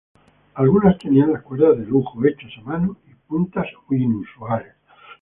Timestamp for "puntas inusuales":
3.13-4.73